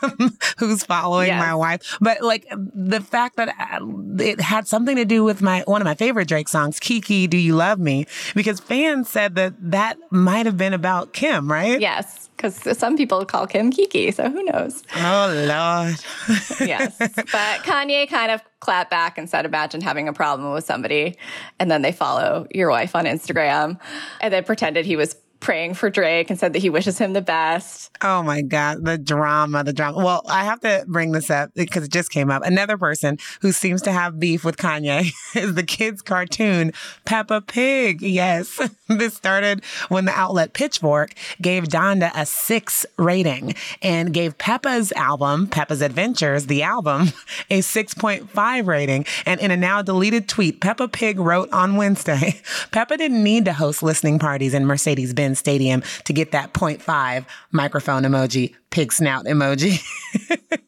who's 0.58 0.84
following 0.84 1.28
Yes. 1.28 1.38
my 1.40 1.54
wife. 1.54 1.96
But 2.00 2.22
like 2.22 2.46
the 2.50 3.00
fact 3.00 3.36
that 3.36 3.48
uh, 3.48 3.80
it 4.22 4.40
had 4.40 4.66
something 4.66 4.96
to 4.96 5.04
do 5.04 5.24
with 5.24 5.42
my 5.42 5.62
one 5.66 5.80
of 5.80 5.84
my 5.86 5.94
favorite 5.94 6.28
Drake 6.28 6.48
songs, 6.48 6.78
Kiki, 6.80 7.26
Do 7.26 7.36
You 7.36 7.54
Love 7.54 7.78
Me? 7.78 8.06
Because 8.34 8.60
fans 8.60 9.08
said 9.08 9.34
that 9.36 9.54
that 9.60 9.98
might 10.10 10.46
have 10.46 10.56
been 10.56 10.74
about 10.74 11.12
Kim, 11.12 11.50
right? 11.50 11.80
Yes, 11.80 12.28
because 12.36 12.76
some 12.78 12.96
people 12.96 13.24
call 13.24 13.46
Kim 13.46 13.70
Kiki, 13.70 14.10
so 14.10 14.28
who 14.28 14.42
knows? 14.44 14.82
Oh 14.96 15.32
Lord. 15.48 15.96
yes. 16.68 16.96
But 16.98 17.62
Kanye 17.64 18.08
kind 18.08 18.30
of 18.30 18.40
clapped 18.60 18.90
back 18.90 19.18
and 19.18 19.28
said, 19.28 19.44
Imagine 19.44 19.80
having 19.80 20.08
a 20.08 20.12
problem 20.12 20.52
with 20.52 20.64
somebody. 20.64 21.16
And 21.60 21.70
then 21.70 21.82
they 21.82 21.92
follow 21.92 22.46
your 22.54 22.70
wife 22.70 22.94
on 22.96 23.04
Instagram 23.04 23.78
and 24.20 24.32
then 24.32 24.44
pretended 24.44 24.86
he 24.86 24.96
was 24.96 25.16
praying 25.44 25.74
for 25.74 25.90
Drake 25.90 26.30
and 26.30 26.38
said 26.38 26.54
that 26.54 26.60
he 26.60 26.70
wishes 26.70 26.96
him 26.96 27.12
the 27.12 27.20
best. 27.20 27.90
Oh 28.00 28.22
my 28.22 28.40
God, 28.40 28.82
the 28.82 28.96
drama, 28.96 29.62
the 29.62 29.74
drama. 29.74 29.98
Well, 29.98 30.22
I 30.26 30.42
have 30.42 30.58
to 30.60 30.86
bring 30.88 31.12
this 31.12 31.28
up 31.28 31.50
because 31.54 31.84
it 31.84 31.92
just 31.92 32.10
came 32.10 32.30
up. 32.30 32.42
Another 32.42 32.78
person 32.78 33.18
who 33.42 33.52
seems 33.52 33.82
to 33.82 33.92
have 33.92 34.18
beef 34.18 34.42
with 34.42 34.56
Kanye 34.56 35.12
is 35.36 35.54
the 35.54 35.62
kids' 35.62 36.00
cartoon 36.00 36.72
Peppa 37.04 37.42
Pig. 37.42 38.00
Yes, 38.00 38.58
this 38.88 39.14
started 39.14 39.62
when 39.90 40.06
the 40.06 40.12
outlet 40.12 40.54
Pitchfork 40.54 41.12
gave 41.42 41.64
Donda 41.64 42.10
a 42.14 42.24
six 42.24 42.86
rating 42.96 43.54
and 43.82 44.14
gave 44.14 44.38
Peppa's 44.38 44.92
album, 44.92 45.46
Peppa's 45.46 45.82
Adventures, 45.82 46.46
the 46.46 46.62
album, 46.62 47.08
a 47.50 47.58
6.5 47.58 48.66
rating. 48.66 49.04
And 49.26 49.38
in 49.40 49.50
a 49.50 49.58
now 49.58 49.82
deleted 49.82 50.26
tweet, 50.26 50.62
Peppa 50.62 50.88
Pig 50.88 51.18
wrote 51.18 51.52
on 51.52 51.76
Wednesday, 51.76 52.40
Peppa 52.70 52.96
didn't 52.96 53.22
need 53.22 53.44
to 53.44 53.52
host 53.52 53.82
listening 53.82 54.18
parties 54.18 54.54
in 54.54 54.64
Mercedes 54.64 55.12
Benz 55.12 55.33
Stadium 55.34 55.82
to 56.04 56.12
get 56.12 56.32
that 56.32 56.52
0.5 56.52 57.24
microphone 57.52 58.02
emoji, 58.02 58.54
pig 58.70 58.92
snout 58.92 59.24
emoji. 59.26 59.82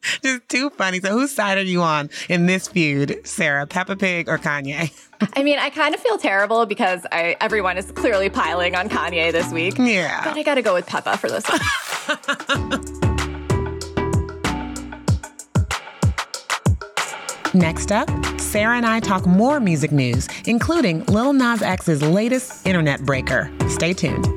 Just 0.23 0.47
too 0.49 0.69
funny. 0.71 0.99
So, 0.99 1.11
whose 1.11 1.31
side 1.31 1.57
are 1.57 1.63
you 1.63 1.81
on 1.81 2.09
in 2.29 2.45
this 2.45 2.67
feud, 2.67 3.21
Sarah? 3.23 3.67
Peppa 3.67 3.95
Pig 3.95 4.29
or 4.29 4.37
Kanye? 4.37 4.91
I 5.35 5.43
mean, 5.43 5.59
I 5.59 5.69
kind 5.69 5.95
of 5.95 6.01
feel 6.01 6.17
terrible 6.17 6.65
because 6.65 7.05
I, 7.11 7.35
everyone 7.41 7.77
is 7.77 7.91
clearly 7.91 8.29
piling 8.29 8.75
on 8.75 8.89
Kanye 8.89 9.31
this 9.31 9.51
week. 9.51 9.77
Yeah. 9.77 10.23
But 10.23 10.37
I 10.37 10.43
got 10.43 10.55
to 10.55 10.61
go 10.61 10.73
with 10.73 10.85
Peppa 10.85 11.17
for 11.17 11.29
this 11.29 11.45
one. 11.49 11.59
Next 17.53 17.91
up, 17.91 18.09
Sarah 18.39 18.77
and 18.77 18.85
I 18.85 18.99
talk 18.99 19.25
more 19.25 19.59
music 19.59 19.91
news, 19.91 20.27
including 20.45 21.03
Lil 21.05 21.33
Nas 21.33 21.61
X's 21.63 22.03
latest 22.03 22.67
internet 22.67 23.01
breaker. 23.01 23.51
Stay 23.67 23.93
tuned. 23.93 24.36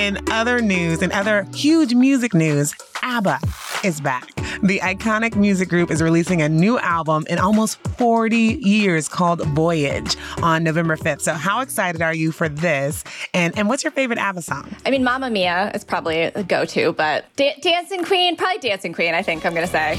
In 0.00 0.18
other 0.30 0.62
news, 0.62 1.02
in 1.02 1.12
other 1.12 1.46
huge 1.54 1.94
music 1.94 2.32
news, 2.32 2.74
ABBA 3.02 3.38
is 3.84 4.00
back. 4.00 4.26
The 4.62 4.78
iconic 4.78 5.36
music 5.36 5.68
group 5.68 5.90
is 5.90 6.00
releasing 6.00 6.40
a 6.40 6.48
new 6.48 6.78
album 6.78 7.26
in 7.28 7.38
almost 7.38 7.76
40 7.98 8.36
years 8.36 9.08
called 9.10 9.42
Voyage 9.48 10.16
on 10.42 10.64
November 10.64 10.96
5th. 10.96 11.20
So, 11.20 11.34
how 11.34 11.60
excited 11.60 12.00
are 12.00 12.14
you 12.14 12.32
for 12.32 12.48
this? 12.48 13.04
And 13.34 13.56
and 13.58 13.68
what's 13.68 13.84
your 13.84 13.90
favorite 13.90 14.18
ABBA 14.18 14.42
song? 14.42 14.74
I 14.86 14.90
mean, 14.90 15.04
Mamma 15.04 15.28
Mia 15.28 15.70
is 15.74 15.84
probably 15.84 16.22
a 16.22 16.42
go 16.44 16.64
to, 16.64 16.92
but 16.94 17.26
da- 17.36 17.58
Dancing 17.60 18.02
Queen, 18.02 18.36
probably 18.36 18.58
Dancing 18.58 18.94
Queen, 18.94 19.14
I 19.14 19.22
think 19.22 19.44
I'm 19.44 19.52
going 19.52 19.66
to 19.66 19.72
say. 19.72 19.98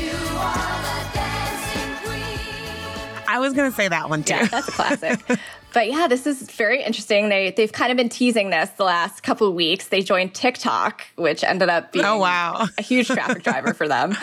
I 3.27 3.37
was 3.39 3.53
going 3.53 3.69
to 3.69 3.75
say 3.75 3.87
that 3.87 4.09
one 4.09 4.23
too. 4.23 4.33
Yeah, 4.33 4.45
that's 4.47 4.67
a 4.67 4.71
classic. 4.71 5.19
but 5.73 5.89
yeah, 5.89 6.07
this 6.07 6.25
is 6.27 6.41
very 6.51 6.83
interesting. 6.83 7.29
They 7.29 7.51
they've 7.51 7.71
kind 7.71 7.91
of 7.91 7.97
been 7.97 8.09
teasing 8.09 8.49
this 8.49 8.69
the 8.71 8.83
last 8.83 9.23
couple 9.23 9.47
of 9.47 9.53
weeks. 9.53 9.87
They 9.89 10.01
joined 10.01 10.33
TikTok, 10.33 11.03
which 11.15 11.43
ended 11.43 11.69
up 11.69 11.91
being 11.91 12.05
Oh, 12.05 12.17
wow. 12.17 12.67
a 12.77 12.81
huge 12.81 13.07
traffic 13.07 13.43
driver 13.43 13.73
for 13.73 13.87
them. 13.87 14.15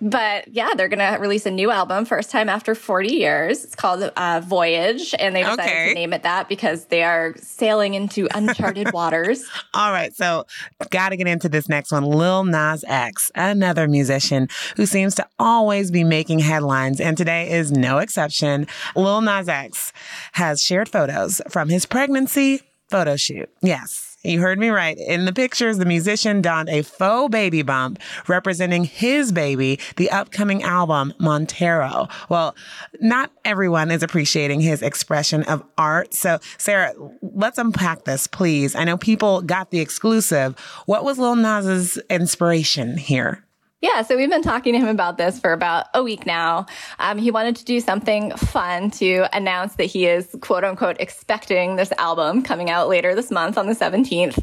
But 0.00 0.48
yeah, 0.48 0.70
they're 0.76 0.88
gonna 0.88 1.18
release 1.20 1.46
a 1.46 1.50
new 1.50 1.70
album, 1.70 2.04
first 2.04 2.30
time 2.30 2.48
after 2.48 2.74
40 2.74 3.12
years. 3.14 3.64
It's 3.64 3.74
called 3.74 4.02
uh, 4.16 4.40
Voyage, 4.44 5.14
and 5.18 5.34
they 5.34 5.42
decided 5.42 5.64
Okay. 5.64 5.88
to 5.88 5.94
name 5.94 6.12
it 6.12 6.22
that 6.22 6.48
because 6.48 6.86
they 6.86 7.02
are 7.02 7.34
sailing 7.38 7.94
into 7.94 8.28
uncharted 8.34 8.92
waters. 8.92 9.44
All 9.74 9.92
right, 9.92 10.14
so 10.14 10.46
got 10.90 11.10
to 11.10 11.16
get 11.16 11.26
into 11.26 11.48
this 11.48 11.68
next 11.68 11.92
one. 11.92 12.04
Lil 12.04 12.44
Nas 12.44 12.84
X, 12.86 13.30
another 13.34 13.88
musician 13.88 14.48
who 14.76 14.86
seems 14.86 15.14
to 15.16 15.26
always 15.38 15.90
be 15.90 16.04
making 16.04 16.38
headlines, 16.40 17.00
and 17.00 17.16
today 17.16 17.50
is 17.50 17.70
no 17.72 17.98
exception. 17.98 18.66
Lil 18.96 19.20
Nas 19.20 19.48
X 19.48 19.92
has 20.32 20.62
shared 20.62 20.88
photos 20.94 21.40
from 21.48 21.68
his 21.68 21.86
pregnancy 21.86 22.60
photo 22.88 23.16
shoot. 23.16 23.50
Yes. 23.62 24.16
You 24.22 24.40
heard 24.40 24.60
me 24.60 24.68
right. 24.68 24.96
In 24.96 25.24
the 25.24 25.32
pictures, 25.32 25.78
the 25.78 25.84
musician 25.84 26.40
donned 26.40 26.68
a 26.68 26.82
faux 26.82 27.32
baby 27.32 27.62
bump 27.62 27.98
representing 28.28 28.84
his 28.84 29.32
baby, 29.32 29.80
the 29.96 30.08
upcoming 30.12 30.62
album, 30.62 31.12
Montero. 31.18 32.08
Well, 32.28 32.54
not 33.00 33.32
everyone 33.44 33.90
is 33.90 34.04
appreciating 34.04 34.60
his 34.60 34.82
expression 34.82 35.42
of 35.42 35.64
art. 35.76 36.14
So, 36.14 36.38
Sarah, 36.58 36.94
let's 37.22 37.58
unpack 37.58 38.04
this, 38.04 38.28
please. 38.28 38.76
I 38.76 38.84
know 38.84 38.96
people 38.96 39.42
got 39.42 39.72
the 39.72 39.80
exclusive. 39.80 40.56
What 40.86 41.04
was 41.04 41.18
Lil 41.18 41.34
Nas's 41.34 41.98
inspiration 42.08 42.96
here? 42.98 43.44
Yeah, 43.84 44.00
so 44.00 44.16
we've 44.16 44.30
been 44.30 44.40
talking 44.40 44.72
to 44.72 44.78
him 44.78 44.88
about 44.88 45.18
this 45.18 45.38
for 45.38 45.52
about 45.52 45.88
a 45.92 46.02
week 46.02 46.24
now. 46.24 46.64
Um, 46.98 47.18
he 47.18 47.30
wanted 47.30 47.56
to 47.56 47.66
do 47.66 47.80
something 47.80 48.30
fun 48.30 48.90
to 48.92 49.26
announce 49.36 49.74
that 49.74 49.84
he 49.84 50.06
is 50.06 50.34
quote 50.40 50.64
unquote 50.64 50.96
expecting 51.00 51.76
this 51.76 51.92
album 51.98 52.40
coming 52.40 52.70
out 52.70 52.88
later 52.88 53.14
this 53.14 53.30
month 53.30 53.58
on 53.58 53.66
the 53.66 53.74
17th. 53.74 54.42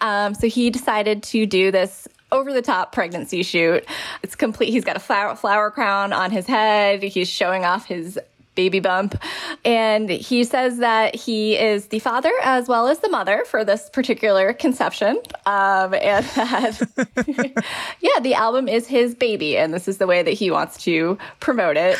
Um, 0.00 0.32
so 0.32 0.48
he 0.48 0.70
decided 0.70 1.22
to 1.24 1.44
do 1.44 1.70
this 1.70 2.08
over 2.32 2.50
the 2.50 2.62
top 2.62 2.92
pregnancy 2.92 3.42
shoot. 3.42 3.84
It's 4.22 4.34
complete. 4.34 4.70
He's 4.70 4.86
got 4.86 4.96
a 4.96 5.00
flower, 5.00 5.36
flower 5.36 5.70
crown 5.70 6.14
on 6.14 6.30
his 6.30 6.46
head. 6.46 7.02
He's 7.02 7.28
showing 7.28 7.66
off 7.66 7.84
his 7.84 8.18
baby 8.58 8.80
bump. 8.80 9.14
And 9.64 10.10
he 10.10 10.42
says 10.42 10.78
that 10.78 11.14
he 11.14 11.56
is 11.56 11.86
the 11.86 12.00
father 12.00 12.32
as 12.42 12.66
well 12.66 12.88
as 12.88 12.98
the 12.98 13.08
mother 13.08 13.44
for 13.46 13.64
this 13.64 13.88
particular 13.88 14.52
conception. 14.52 15.20
Um, 15.46 15.94
and 15.94 16.24
that, 16.34 17.64
yeah, 18.00 18.20
the 18.20 18.34
album 18.34 18.66
is 18.66 18.88
his 18.88 19.14
baby. 19.14 19.56
And 19.56 19.72
this 19.72 19.86
is 19.86 19.98
the 19.98 20.08
way 20.08 20.24
that 20.24 20.32
he 20.32 20.50
wants 20.50 20.76
to 20.78 21.16
promote 21.38 21.76
it. 21.78 21.96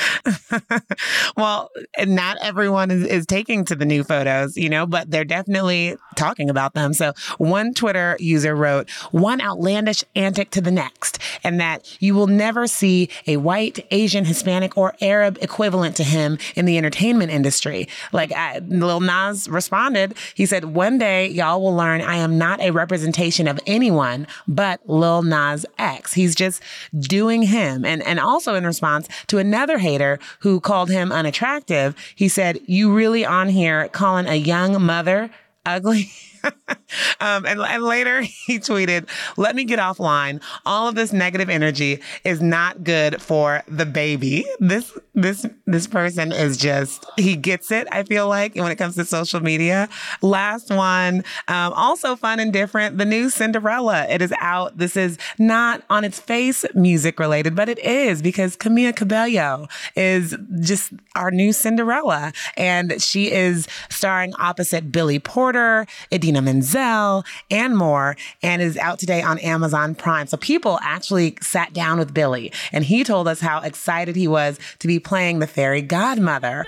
well, 1.37 1.71
not 2.00 2.38
everyone 2.43 2.91
is, 2.91 3.05
is 3.05 3.25
taking 3.25 3.65
to 3.67 3.77
the 3.77 3.87
new 3.87 4.03
photos, 4.03 4.57
you 4.57 4.69
know, 4.69 4.85
but 4.85 5.09
they're 5.09 5.25
definitely 5.25 5.97
talking 6.17 6.50
about 6.50 6.75
them. 6.75 6.93
So 6.93 7.12
one 7.37 7.73
Twitter 7.73 8.17
user 8.19 8.57
wrote, 8.57 8.91
one 9.12 9.41
outlandish 9.41 10.03
antic 10.17 10.50
to 10.50 10.61
the 10.61 10.73
next, 10.73 11.21
and 11.45 11.61
that 11.61 12.03
you 12.03 12.17
will 12.17 12.27
never 12.27 12.67
see 12.67 13.11
a 13.29 13.37
white, 13.37 13.87
Asian, 13.93 14.25
Hispanic, 14.25 14.77
or 14.77 14.97
Arab 15.00 15.38
equivalent 15.41 15.95
to 15.97 16.03
him 16.03 16.37
in 16.57 16.64
the 16.64 16.78
entertainment 16.78 17.31
industry. 17.31 17.88
Like 18.12 18.33
I, 18.33 18.61
Lil 18.67 19.00
Nas 19.00 19.49
responded, 19.49 20.17
he 20.35 20.47
said, 20.47 20.64
One 20.64 20.99
day 20.99 21.28
y'all 21.28 21.61
will 21.61 21.75
learn 21.75 22.00
I 22.00 22.17
am 22.17 22.38
not 22.38 22.61
a 22.61 22.71
representation 22.71 23.49
of 23.49 23.59
anyone 23.67 24.26
but 24.47 24.81
Lil 24.88 25.23
Nas 25.23 25.67
X. 25.78 26.14
He's 26.14 26.35
just 26.35 26.62
doing 26.99 27.43
him. 27.43 27.85
And, 27.85 28.02
and 28.02 28.19
also 28.19 28.55
in 28.55 28.64
response 28.64 29.09
to 29.28 29.38
another 29.38 29.78
hater 29.78 30.19
who 30.40 30.61
called 30.61 30.90
him 30.90 31.12
unattractive, 31.12 31.95
he 32.14 32.28
said, 32.28 32.61
You 32.67 32.93
really 32.93 33.25
on 33.25 33.49
here 33.49 33.88
calling 33.88 34.26
a 34.26 34.35
young 34.35 34.83
mother 34.83 35.31
ugly? 35.64 36.11
um, 37.21 37.47
and, 37.47 37.61
and 37.61 37.83
later 37.83 38.21
he 38.47 38.59
tweeted, 38.59 39.09
Let 39.37 39.57
me 39.57 39.64
get 39.64 39.78
offline. 39.78 40.42
All 40.64 40.88
of 40.88 40.95
this 40.95 41.12
negative 41.12 41.49
energy 41.49 42.00
is 42.25 42.40
not 42.40 42.85
good 42.85 43.21
for 43.21 43.62
the 43.68 43.87
baby. 43.87 44.47
This 44.59 44.97
this 45.14 45.47
this 45.66 45.87
person 45.87 46.33
is 46.33 46.57
just 46.57 47.04
he 47.16 47.37
gets 47.37 47.71
it, 47.71 47.88
I 47.90 48.04
feel 48.04 48.28
like, 48.28 48.54
when 48.54 48.71
it 48.71 48.76
comes 48.76 48.95
to 48.97 49.04
social 49.04 49.40
media. 49.40 49.88
Last 50.23 50.71
one, 50.71 51.25
um, 51.49 51.73
also 51.73 52.16
fun 52.16 52.40
and 52.40 52.52
different. 52.52 52.99
The 52.99 53.04
new 53.04 53.30
Cinderella. 53.30 54.07
It 54.09 54.23
is 54.23 54.33
out. 54.40 54.78
This 54.78 54.97
is 54.97 55.18
not 55.38 55.83
on 55.90 56.04
its 56.04 56.18
face 56.21 56.64
music 56.75 57.18
related, 57.18 57.54
but 57.54 57.68
it 57.68 57.78
is 57.80 58.23
because 58.23 58.57
Camila 58.57 58.95
Cabello 58.95 59.68
is 59.97 60.37
just 60.61 60.92
our 61.14 61.30
new 61.30 61.52
Cinderella. 61.52 62.33
And 62.57 63.00
she 63.02 63.30
is 63.30 63.66
starring 63.90 64.35
opposite 64.38 64.92
Billy 64.92 65.18
Porter, 65.18 65.87
Idina 66.29 66.43
Menzel, 66.43 67.25
and 67.51 67.75
more, 67.75 68.15
and 68.43 68.61
is 68.61 68.77
out 68.77 68.99
today 68.99 69.23
on 69.23 69.39
Amazon 69.39 69.95
Prime. 69.95 70.27
So 70.27 70.37
people 70.37 70.79
actually 70.83 71.39
sat 71.41 71.73
down 71.73 71.99
with 71.99 72.13
Billy, 72.13 72.53
and 72.71 72.85
he 72.85 73.03
told 73.03 73.27
us 73.27 73.41
how 73.41 73.63
excited 73.63 74.15
he 74.15 74.29
was 74.29 74.59
to 74.81 74.87
be 74.87 74.99
playing 74.99 75.39
the 75.39 75.47
fairy 75.47 75.81
godmother. 75.81 76.67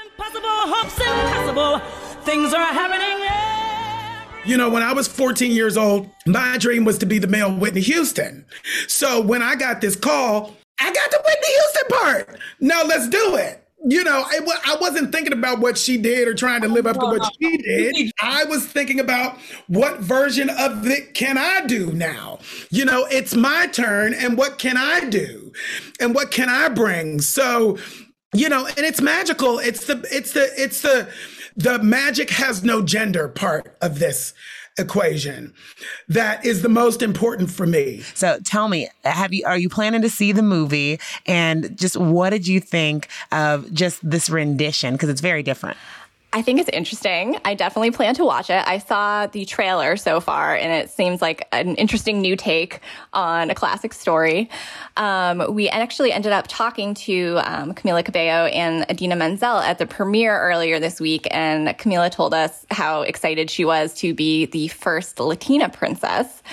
Things 2.24 2.54
are 2.54 2.72
happening. 2.72 3.06
You 4.46 4.56
know, 4.56 4.70
when 4.70 4.82
I 4.82 4.94
was 4.94 5.06
14 5.06 5.52
years 5.52 5.76
old, 5.76 6.08
my 6.26 6.56
dream 6.56 6.86
was 6.86 6.96
to 6.98 7.06
be 7.06 7.18
the 7.18 7.26
male 7.26 7.54
Whitney 7.54 7.82
Houston. 7.82 8.46
So 8.88 9.20
when 9.20 9.42
I 9.42 9.56
got 9.56 9.82
this 9.82 9.94
call, 9.94 10.56
I 10.80 10.90
got 10.90 11.10
the 11.10 11.22
Whitney 11.22 11.48
Houston 11.48 11.88
part. 11.90 12.40
Now 12.60 12.82
let's 12.84 13.08
do 13.10 13.36
it 13.36 13.62
you 13.82 14.04
know, 14.04 14.24
I, 14.26 14.40
I 14.66 14.76
wasn't 14.80 15.10
thinking 15.10 15.32
about 15.32 15.60
what 15.60 15.78
she 15.78 15.96
did 15.96 16.28
or 16.28 16.34
trying 16.34 16.60
to 16.62 16.68
live 16.68 16.86
up 16.86 16.98
to 16.98 17.06
what 17.06 17.32
she 17.40 17.56
did. 17.58 18.12
I 18.20 18.44
was 18.44 18.66
thinking 18.66 19.00
about 19.00 19.38
what 19.68 20.00
version 20.00 20.50
of 20.50 20.86
it 20.86 21.14
can 21.14 21.38
I 21.38 21.66
do 21.66 21.92
now? 21.92 22.40
You 22.70 22.84
know, 22.84 23.06
it's 23.10 23.34
my 23.34 23.66
turn, 23.68 24.12
and 24.12 24.36
what 24.36 24.58
can 24.58 24.76
I 24.76 25.08
do? 25.08 25.52
And 25.98 26.14
what 26.14 26.30
can 26.30 26.48
I 26.48 26.68
bring? 26.68 27.20
So, 27.20 27.78
you 28.34 28.48
know, 28.48 28.66
and 28.66 28.80
it's 28.80 29.00
magical. 29.00 29.58
It's 29.58 29.86
the, 29.86 30.06
it's 30.10 30.32
the, 30.32 30.50
it's 30.56 30.82
the, 30.82 31.08
the 31.56 31.82
magic 31.82 32.30
has 32.30 32.62
no 32.62 32.82
gender 32.82 33.28
part 33.28 33.76
of 33.80 33.98
this 33.98 34.34
equation 34.80 35.54
that 36.08 36.44
is 36.44 36.62
the 36.62 36.68
most 36.68 37.02
important 37.02 37.50
for 37.50 37.66
me. 37.66 38.00
So 38.14 38.38
tell 38.44 38.68
me, 38.68 38.88
have 39.04 39.32
you 39.32 39.44
are 39.46 39.58
you 39.58 39.68
planning 39.68 40.02
to 40.02 40.10
see 40.10 40.32
the 40.32 40.42
movie 40.42 40.98
and 41.26 41.78
just 41.78 41.96
what 41.96 42.30
did 42.30 42.46
you 42.46 42.60
think 42.60 43.08
of 43.30 43.72
just 43.72 44.08
this 44.08 44.28
rendition 44.28 44.94
because 44.94 45.08
it's 45.08 45.20
very 45.20 45.42
different? 45.42 45.76
I 46.32 46.42
think 46.42 46.60
it's 46.60 46.68
interesting. 46.68 47.38
I 47.44 47.54
definitely 47.54 47.90
plan 47.90 48.14
to 48.14 48.24
watch 48.24 48.50
it. 48.50 48.62
I 48.64 48.78
saw 48.78 49.26
the 49.26 49.44
trailer 49.44 49.96
so 49.96 50.20
far, 50.20 50.54
and 50.54 50.72
it 50.72 50.88
seems 50.88 51.20
like 51.20 51.48
an 51.50 51.74
interesting 51.74 52.20
new 52.20 52.36
take 52.36 52.78
on 53.12 53.50
a 53.50 53.54
classic 53.54 53.92
story. 53.92 54.48
Um, 54.96 55.52
we 55.52 55.68
actually 55.68 56.12
ended 56.12 56.30
up 56.30 56.46
talking 56.46 56.94
to 56.94 57.40
um, 57.44 57.74
Camila 57.74 58.04
Cabello 58.04 58.46
and 58.46 58.88
Idina 58.88 59.16
Menzel 59.16 59.58
at 59.58 59.78
the 59.78 59.86
premiere 59.86 60.38
earlier 60.38 60.78
this 60.78 61.00
week, 61.00 61.26
and 61.32 61.66
Camila 61.70 62.12
told 62.12 62.32
us 62.32 62.64
how 62.70 63.02
excited 63.02 63.50
she 63.50 63.64
was 63.64 63.92
to 63.94 64.14
be 64.14 64.46
the 64.46 64.68
first 64.68 65.18
Latina 65.18 65.68
princess. 65.68 66.44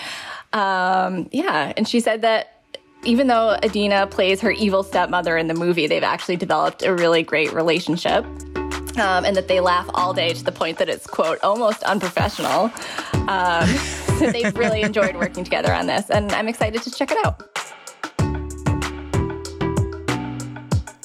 Um, 0.53 1.29
yeah, 1.31 1.73
and 1.77 1.87
she 1.87 1.99
said 1.99 2.23
that 2.23 2.63
even 3.03 3.27
though 3.27 3.55
Idina 3.63 4.07
plays 4.07 4.41
her 4.41 4.49
evil 4.49 4.81
stepmother 4.81 5.37
in 5.37 5.45
the 5.45 5.53
movie, 5.53 5.85
they've 5.85 6.01
actually 6.01 6.37
developed 6.37 6.81
a 6.81 6.95
really 6.95 7.21
great 7.21 7.53
relationship 7.53 8.25
um, 8.99 9.25
and 9.25 9.35
that 9.35 9.47
they 9.47 9.59
laugh 9.59 9.89
all 9.93 10.13
day 10.13 10.33
to 10.33 10.43
the 10.43 10.51
point 10.51 10.77
that 10.77 10.89
it's 10.89 11.07
quote 11.07 11.39
almost 11.43 11.83
unprofessional. 11.83 12.71
Um, 13.27 13.67
so 14.17 14.31
they've 14.31 14.55
really 14.57 14.81
enjoyed 14.81 15.15
working 15.15 15.43
together 15.43 15.73
on 15.73 15.87
this, 15.87 16.09
and 16.09 16.31
I'm 16.31 16.47
excited 16.47 16.81
to 16.83 16.91
check 16.91 17.11
it 17.11 17.17
out. 17.25 17.66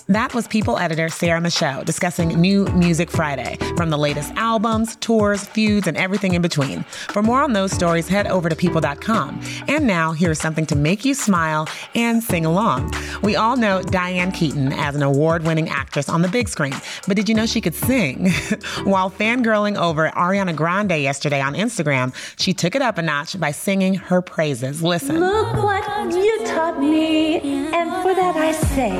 That 0.09 0.35
was 0.35 0.49
People 0.49 0.79
editor 0.79 1.09
Sarah 1.09 1.41
Michelle 1.41 1.85
discussing 1.85 2.29
New 2.41 2.65
Music 2.67 3.11
Friday 3.11 3.57
from 3.77 3.91
the 3.91 3.97
latest 3.97 4.33
albums, 4.35 4.97
tours, 4.97 5.45
feuds, 5.45 5.87
and 5.87 5.97
everything 5.97 6.35
in 6.35 6.43
between. 6.43 6.83
For 7.11 7.23
more 7.23 7.43
on 7.43 7.53
those 7.53 7.71
stories, 7.71 8.09
head 8.09 8.27
over 8.27 8.49
to 8.49 8.57
people.com. 8.57 9.41
And 9.69 9.87
now, 9.87 10.11
here's 10.13 10.41
something 10.41 10.67
to 10.67 10.77
make 10.77 11.05
you 11.05 11.15
smile 11.15 11.69
and 11.95 12.23
sing 12.23 12.45
along. 12.45 12.93
We 13.23 13.37
all 13.37 13.57
know 13.57 13.81
Diane 13.81 14.33
Keaton 14.33 14.73
as 14.73 14.97
an 14.97 15.03
award 15.03 15.45
winning 15.45 15.69
actress 15.69 16.09
on 16.09 16.23
the 16.23 16.29
big 16.29 16.49
screen, 16.49 16.75
but 17.07 17.17
did 17.17 17.29
you 17.29 17.35
know 17.35 17.47
she 17.47 17.61
could 17.61 17.75
sing? 17.75 18.31
While 18.85 19.11
fangirling 19.11 19.79
over 19.79 20.11
Ariana 20.11 20.55
Grande 20.55 21.01
yesterday 21.01 21.41
on 21.41 21.55
Instagram, 21.55 22.13
she 22.41 22.53
took 22.53 22.75
it 22.75 22.83
up 22.83 22.99
a 22.99 23.03
notch 23.03 23.39
by 23.39 23.53
singing 23.53 23.95
her 23.95 24.21
praises. 24.21 24.83
Listen. 24.83 25.21
Look 25.21 25.55
what 25.63 26.13
you 26.13 26.45
taught 26.47 26.81
me, 26.81 27.39
and 27.73 27.91
for 28.03 28.15
that 28.15 28.37
I 28.37 28.53
say 28.53 28.91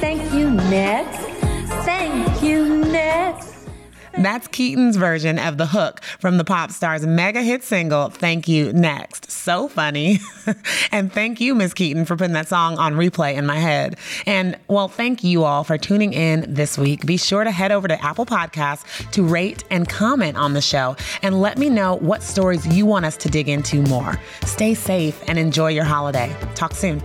thank 0.00 0.32
you 0.34 0.57
next. 0.70 1.18
Thank 1.84 2.42
you, 2.42 2.84
next. 2.86 3.58
That's 4.18 4.48
Keaton's 4.48 4.96
version 4.96 5.38
of 5.38 5.58
the 5.58 5.66
hook 5.66 6.02
from 6.02 6.38
the 6.38 6.44
pop 6.44 6.72
star's 6.72 7.06
mega 7.06 7.40
hit 7.40 7.62
single, 7.62 8.08
Thank 8.08 8.48
You 8.48 8.72
Next. 8.72 9.30
So 9.30 9.68
funny. 9.68 10.18
and 10.92 11.12
thank 11.12 11.40
you, 11.40 11.54
Miss 11.54 11.72
Keaton, 11.72 12.04
for 12.04 12.16
putting 12.16 12.32
that 12.32 12.48
song 12.48 12.78
on 12.78 12.94
replay 12.94 13.34
in 13.34 13.46
my 13.46 13.58
head. 13.58 13.96
And 14.26 14.58
well, 14.66 14.88
thank 14.88 15.22
you 15.22 15.44
all 15.44 15.62
for 15.62 15.78
tuning 15.78 16.12
in 16.12 16.52
this 16.52 16.76
week. 16.76 17.06
Be 17.06 17.16
sure 17.16 17.44
to 17.44 17.52
head 17.52 17.70
over 17.70 17.86
to 17.86 18.04
Apple 18.04 18.26
Podcasts 18.26 19.08
to 19.12 19.22
rate 19.22 19.62
and 19.70 19.88
comment 19.88 20.36
on 20.36 20.52
the 20.52 20.62
show 20.62 20.96
and 21.22 21.40
let 21.40 21.56
me 21.56 21.70
know 21.70 21.94
what 21.96 22.24
stories 22.24 22.66
you 22.66 22.86
want 22.86 23.04
us 23.04 23.16
to 23.18 23.28
dig 23.28 23.48
into 23.48 23.82
more. 23.82 24.20
Stay 24.44 24.74
safe 24.74 25.22
and 25.28 25.38
enjoy 25.38 25.68
your 25.68 25.84
holiday. 25.84 26.34
Talk 26.56 26.74
soon. 26.74 27.00